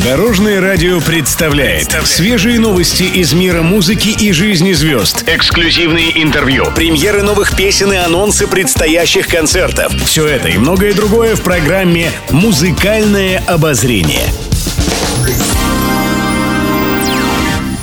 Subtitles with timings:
[0.00, 5.22] Дорожное радио представляет свежие новости из мира музыки и жизни звезд.
[5.26, 9.92] Эксклюзивные интервью, премьеры новых песен и анонсы предстоящих концертов.
[10.06, 14.32] Все это и многое другое в программе «Музыкальное обозрение».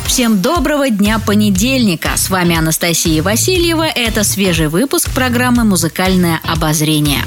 [0.07, 2.09] Всем доброго дня понедельника.
[2.15, 3.85] С вами Анастасия Васильева.
[3.85, 7.23] Это свежий выпуск программы «Музыкальное обозрение».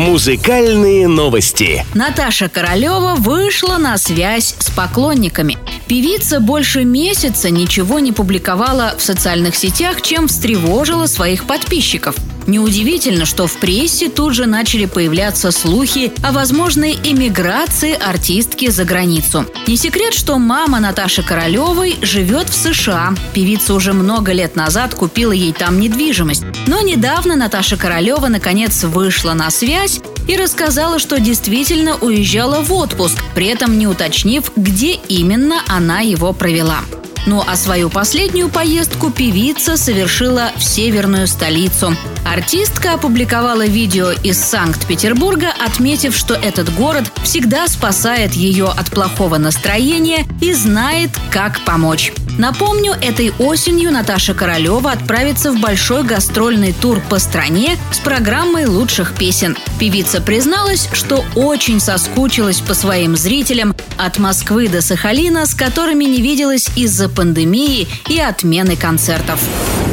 [0.00, 1.84] Музыкальные новости.
[1.92, 5.58] Наташа Королева вышла на связь с поклонниками.
[5.88, 12.16] Певица больше месяца ничего не публиковала в социальных сетях, чем встревожила своих подписчиков.
[12.46, 19.46] Неудивительно, что в прессе тут же начали появляться слухи о возможной эмиграции артистки за границу.
[19.66, 23.14] Не секрет, что мама Наташи Королевой живет в США.
[23.34, 26.44] Певица уже много лет назад купила ей там недвижимость.
[26.66, 33.18] Но недавно Наташа Королева наконец вышла на связь и рассказала, что действительно уезжала в отпуск,
[33.34, 36.80] при этом не уточнив, где именно она его провела.
[37.26, 41.96] Ну а свою последнюю поездку певица совершила в северную столицу.
[42.26, 50.26] Артистка опубликовала видео из Санкт-Петербурга, отметив, что этот город всегда спасает ее от плохого настроения
[50.40, 52.12] и знает, как помочь.
[52.40, 59.14] Напомню, этой осенью Наташа Королева отправится в большой гастрольный тур по стране с программой лучших
[59.14, 59.58] песен.
[59.78, 66.22] Певица призналась, что очень соскучилась по своим зрителям от Москвы до Сахалина, с которыми не
[66.22, 69.38] виделась из-за пандемии и отмены концертов.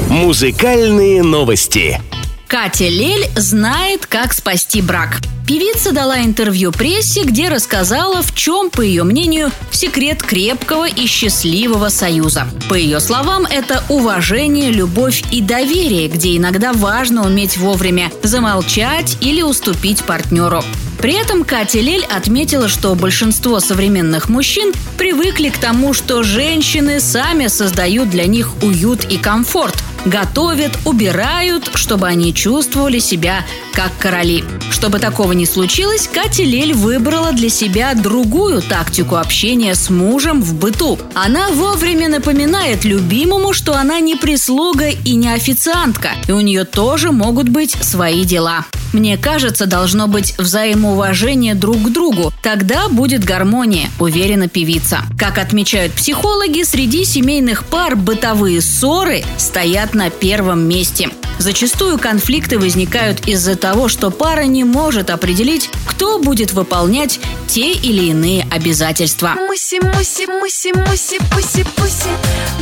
[0.10, 2.00] Музыкальные новости.
[2.48, 5.18] Катя Лель знает, как спасти брак.
[5.46, 11.90] Певица дала интервью прессе, где рассказала, в чем, по ее мнению, секрет крепкого и счастливого
[11.90, 12.48] союза.
[12.70, 19.42] По ее словам, это уважение, любовь и доверие, где иногда важно уметь вовремя замолчать или
[19.42, 20.64] уступить партнеру.
[21.00, 27.48] При этом Катя Лель отметила, что большинство современных мужчин привыкли к тому, что женщины сами
[27.48, 29.76] создают для них уют и комфорт,
[30.10, 33.46] готовят, убирают, чтобы они чувствовали себя
[33.78, 34.44] как короли.
[34.72, 40.56] Чтобы такого не случилось, Катя Лель выбрала для себя другую тактику общения с мужем в
[40.56, 40.98] быту.
[41.14, 47.12] Она вовремя напоминает любимому, что она не прислуга и не официантка, и у нее тоже
[47.12, 48.66] могут быть свои дела.
[48.94, 52.34] Мне кажется, должно быть взаимоуважение друг к другу.
[52.42, 55.02] Тогда будет гармония, уверена певица.
[55.20, 61.10] Как отмечают психологи, среди семейных пар бытовые ссоры стоят на первом месте.
[61.40, 68.06] Зачастую конфликты возникают из-за того, что пара не может определить, кто будет выполнять те или
[68.06, 69.36] иные обязательства.
[69.36, 72.10] Муси, муси, муси, муси, пуси, пуси,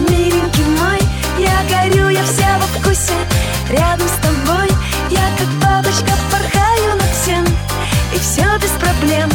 [0.10, 1.00] миленький мой,
[1.40, 3.14] я горю, я вся во вкусе,
[3.70, 4.70] рядом с тобой
[5.10, 7.46] я как бабочка порхаю над всем.
[8.14, 9.30] И все без проблем.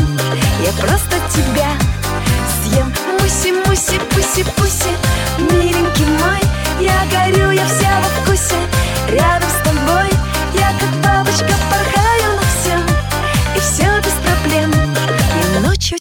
[0.64, 1.19] Я просто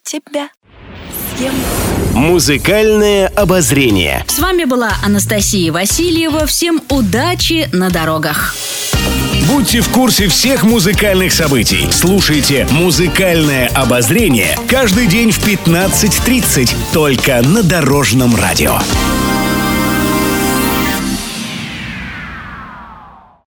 [0.10, 0.50] тебя
[1.38, 1.54] съем
[2.16, 4.26] Музыкальное обозрение.
[4.28, 6.48] С вами была Анастасия Васильева.
[6.48, 8.56] Всем удачи на дорогах.
[9.48, 11.88] Будьте в курсе всех музыкальных событий.
[11.92, 18.80] Слушайте «Музыкальное обозрение» каждый день в 15.30 только на Дорожном радио.